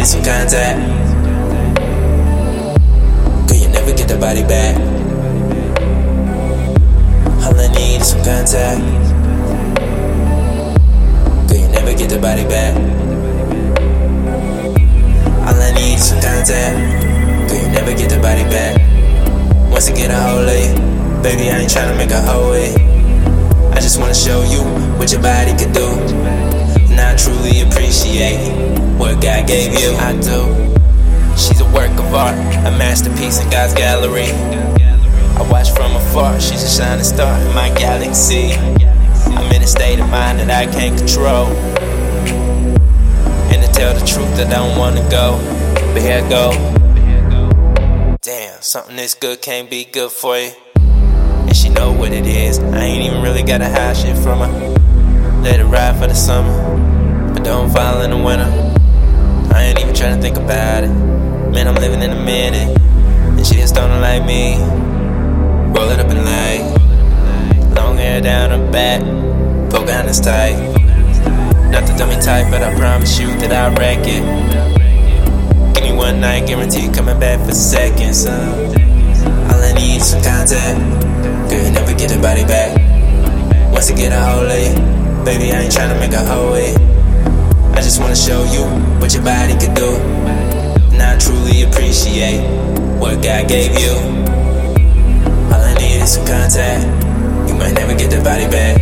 need 0.00 0.06
some 0.06 0.24
contact. 0.24 0.78
Cause 3.46 3.60
you 3.60 3.68
never 3.68 3.92
get 3.92 4.08
the 4.08 4.16
body 4.16 4.42
back. 4.42 4.76
All 7.44 7.60
I 7.60 7.68
need 7.74 8.00
is 8.00 8.08
some 8.08 8.24
contact. 8.24 8.80
Cause 11.48 11.60
you 11.60 11.68
never 11.68 11.92
get 11.92 12.08
the 12.08 12.18
body 12.18 12.44
back. 12.44 12.74
All 15.46 15.60
I 15.60 15.72
need 15.74 15.96
is 15.96 16.08
some 16.08 16.20
contact. 16.22 17.50
Cause 17.50 17.62
you 17.62 17.68
never 17.72 17.92
get 17.94 18.08
the 18.08 18.20
body 18.20 18.44
back. 18.44 18.99
Gave 29.50 29.80
you. 29.80 29.90
I 29.98 30.12
do. 30.12 30.46
She's 31.34 31.60
a 31.60 31.64
work 31.74 31.90
of 31.98 32.14
art, 32.14 32.36
a 32.64 32.70
masterpiece 32.78 33.42
in 33.42 33.50
God's 33.50 33.74
gallery. 33.74 34.30
I 34.30 35.42
watch 35.50 35.70
from 35.72 35.96
afar, 35.96 36.38
she's 36.38 36.62
a 36.62 36.68
shining 36.68 37.02
star 37.02 37.36
in 37.40 37.52
my 37.52 37.68
galaxy. 37.74 38.52
I'm 38.52 39.52
in 39.52 39.62
a 39.62 39.66
state 39.66 39.98
of 39.98 40.08
mind 40.08 40.38
that 40.38 40.50
I 40.50 40.70
can't 40.70 40.96
control. 40.96 41.46
And 43.50 43.60
to 43.60 43.72
tell 43.72 43.92
the 43.92 44.06
truth, 44.06 44.38
I 44.38 44.48
don't 44.48 44.78
wanna 44.78 45.02
go. 45.10 45.38
But 45.94 46.02
here 46.02 46.22
I 46.24 46.28
go. 46.28 46.52
Damn, 48.22 48.62
something 48.62 48.94
this 48.94 49.14
good 49.14 49.42
can't 49.42 49.68
be 49.68 49.84
good 49.84 50.12
for 50.12 50.38
you. 50.38 50.52
And 50.76 51.56
she 51.56 51.70
know 51.70 51.90
what 51.90 52.12
it 52.12 52.26
is. 52.26 52.60
I 52.60 52.84
ain't 52.84 53.04
even 53.04 53.20
really 53.20 53.42
gotta 53.42 53.68
hide 53.68 53.96
shit 53.96 54.16
from 54.18 54.38
her. 54.38 55.42
Let 55.42 55.58
it 55.58 55.64
ride 55.64 55.98
for 55.98 56.06
the 56.06 56.14
summer, 56.14 57.32
but 57.34 57.42
don't 57.42 57.68
fall 57.72 58.02
in 58.02 58.10
the 58.10 58.16
winter. 58.16 58.69
I 59.60 59.64
ain't 59.64 59.80
even 59.80 59.94
trying 59.94 60.16
to 60.16 60.22
think 60.22 60.38
about 60.38 60.84
it. 60.84 60.88
Man, 60.88 61.68
I'm 61.68 61.74
living 61.74 62.00
in 62.00 62.12
a 62.12 62.24
minute. 62.24 62.78
And 63.36 63.46
she 63.46 63.60
a 63.60 63.66
stoner 63.68 64.00
like 64.00 64.24
me. 64.24 64.56
Roll 65.76 65.90
it 65.90 66.00
up 66.00 66.08
and 66.08 66.24
light. 66.24 66.64
Long 67.76 67.98
hair 67.98 68.22
down 68.22 68.50
her 68.56 68.72
back. 68.72 69.02
Pocahontas 69.70 70.20
tight. 70.20 70.56
Not 71.70 71.86
the 71.86 71.94
dummy 71.98 72.16
type, 72.22 72.50
but 72.50 72.62
I 72.62 72.74
promise 72.74 73.20
you 73.20 73.26
that 73.40 73.52
I'll 73.52 73.74
wreck 73.76 74.00
it. 74.00 74.24
Give 75.74 75.84
me 75.84 75.92
one 75.92 76.22
night, 76.22 76.46
guarantee 76.46 76.88
coming 76.88 77.20
back 77.20 77.44
for 77.46 77.52
seconds. 77.52 78.24
Uh, 78.24 78.32
all 79.52 79.60
I 79.60 79.74
need 79.74 79.96
is 79.96 80.08
some 80.08 80.22
contact. 80.22 80.80
Girl, 81.50 81.62
you 81.62 81.70
never 81.70 81.92
get 81.92 82.16
a 82.16 82.18
body 82.18 82.44
back. 82.44 82.80
Once 83.70 83.90
I 83.90 83.94
get 83.94 84.10
a 84.10 84.20
hold 84.24 84.48
you, 84.48 85.24
baby, 85.26 85.52
I 85.52 85.64
ain't 85.64 85.72
tryna 85.72 86.00
make 86.00 86.14
a 86.14 86.24
hoe 86.24 86.48
of 86.48 86.56
it. 86.56 86.79
I 86.79 86.79
just 88.00 88.28
wanna 88.30 88.44
show 88.44 88.52
you 88.52 88.64
what 89.00 89.12
your 89.12 89.22
body 89.22 89.52
can 89.58 89.74
do. 89.74 89.96
And 90.92 91.02
I 91.02 91.18
truly 91.18 91.62
appreciate 91.62 92.40
what 92.98 93.22
God 93.22 93.48
gave 93.48 93.78
you. 93.78 93.92
All 95.52 95.60
I 95.60 95.74
need 95.74 96.00
is 96.00 96.14
some 96.14 96.26
contact. 96.26 96.84
You 97.48 97.54
might 97.54 97.74
never 97.74 97.94
get 97.94 98.10
the 98.10 98.22
body 98.22 98.46
back. 98.48 98.80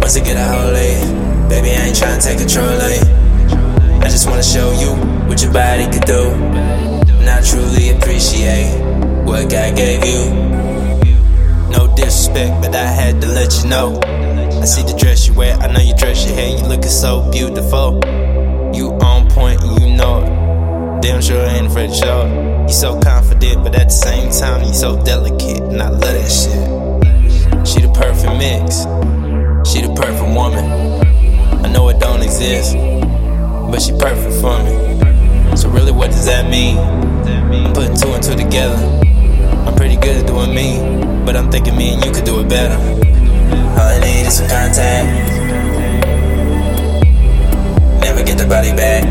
Once 0.00 0.16
I 0.16 0.20
get 0.20 0.36
a 0.36 0.44
hold 0.44 0.74
of 0.74 0.82
you, 0.82 1.48
baby, 1.48 1.70
I 1.70 1.86
ain't 1.86 1.96
tryna 1.96 2.22
take 2.22 2.38
control 2.38 2.66
of 2.66 2.90
you. 2.90 4.00
I 4.00 4.08
just 4.08 4.28
wanna 4.28 4.42
show 4.42 4.72
you 4.72 4.90
what 5.28 5.40
your 5.42 5.52
body 5.52 5.84
could 5.84 6.06
do. 6.06 6.30
And 7.20 7.28
I 7.28 7.40
truly 7.42 7.90
appreciate 7.90 8.74
what 9.24 9.50
God 9.50 9.76
gave 9.76 10.04
you. 10.04 10.34
No 11.70 11.94
disrespect, 11.94 12.62
but 12.62 12.74
I 12.74 12.86
had 12.86 13.20
to 13.20 13.28
let 13.28 13.62
you 13.62 13.70
know. 13.70 14.25
I 14.60 14.64
see 14.64 14.82
the 14.82 14.96
dress 14.98 15.26
you 15.26 15.34
wear, 15.34 15.54
I 15.56 15.70
know 15.70 15.80
you 15.80 15.94
dress 15.96 16.26
your 16.26 16.34
hair, 16.34 16.56
you 16.56 16.64
looking 16.66 16.90
so 16.90 17.30
beautiful. 17.30 18.00
You 18.74 18.92
on 19.00 19.28
point, 19.30 19.60
you 19.62 19.94
know 19.96 20.22
it. 20.22 21.02
Damn 21.02 21.20
sure 21.20 21.40
ain't 21.46 21.66
afraid 21.66 21.90
to 21.90 21.94
show. 21.94 22.64
You 22.66 22.72
so 22.72 22.98
confident, 23.00 23.62
but 23.62 23.74
at 23.74 23.88
the 23.88 23.94
same 23.94 24.30
time, 24.30 24.66
you 24.66 24.72
so 24.72 25.00
delicate, 25.04 25.62
and 25.62 25.80
I 25.80 25.90
love 25.90 26.00
that 26.00 26.28
shit. 26.28 27.68
She 27.68 27.80
the 27.80 27.92
perfect 27.92 28.32
mix, 28.38 28.82
she 29.70 29.86
the 29.86 29.94
perfect 29.94 30.34
woman. 30.34 30.64
I 31.64 31.70
know 31.70 31.88
it 31.90 32.00
don't 32.00 32.22
exist, 32.22 32.74
but 32.74 33.80
she 33.80 33.92
perfect 33.92 34.40
for 34.40 34.58
me. 34.64 35.56
So 35.56 35.68
really, 35.68 35.92
what 35.92 36.10
does 36.10 36.26
that 36.26 36.50
mean? 36.50 36.78
I'm 36.78 37.72
putting 37.72 37.96
two 37.96 38.08
and 38.08 38.22
two 38.22 38.34
together. 38.34 38.76
I'm 39.66 39.74
pretty 39.76 39.96
good 39.96 40.16
at 40.16 40.26
doing 40.26 40.54
me, 40.54 41.24
but 41.24 41.36
I'm 41.36 41.50
thinking 41.50 41.76
me 41.76 41.94
and 41.94 42.04
you 42.04 42.10
could 42.10 42.24
do 42.24 42.40
it 42.40 42.48
better. 42.48 42.76
All 43.52 43.88
I 43.88 43.98
need 44.00 44.26
is 44.26 44.38
some 44.38 44.48
contact. 44.48 45.06
Never 48.00 48.22
get 48.22 48.38
the 48.38 48.46
body 48.46 48.72
back. 48.72 49.04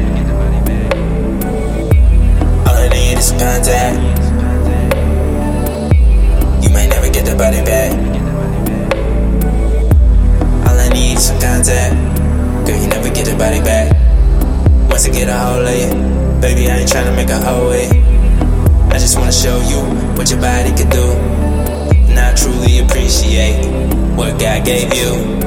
All 2.67 2.75
I 2.75 2.87
need 2.89 3.17
is 3.17 3.27
some 3.27 3.39
contact. 3.39 3.97
You 6.63 6.69
may 6.69 6.87
never 6.87 7.09
get 7.09 7.25
the 7.25 7.35
body 7.35 7.61
back. 7.63 7.91
All 10.67 10.77
I 10.77 10.89
need 10.89 11.17
is 11.17 11.27
some 11.27 11.39
contact. 11.39 11.95
Girl, 12.65 12.77
you 12.81 12.87
never 12.87 13.09
get 13.09 13.25
the 13.25 13.35
body 13.37 13.61
back. 13.61 13.93
Once 14.89 15.07
I 15.07 15.11
get 15.11 15.29
a 15.29 15.37
hold 15.37 15.67
of 15.67 15.75
you, 15.75 16.41
baby, 16.41 16.69
I 16.69 16.79
ain't 16.79 16.89
tryna 16.89 17.15
make 17.15 17.29
a 17.29 17.37
of 17.37 17.73
it. 17.73 17.91
I 18.93 18.97
just 18.97 19.17
wanna 19.17 19.31
show 19.31 19.57
you 19.69 19.79
what 20.15 20.29
your 20.29 20.39
body 20.39 20.71
can 20.75 20.89
do. 20.89 21.35
I 22.17 22.33
truly 22.33 22.79
appreciate 22.79 23.24
gave 24.65 24.91
you. 24.95 25.44